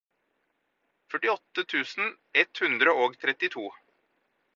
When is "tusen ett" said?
1.73-2.57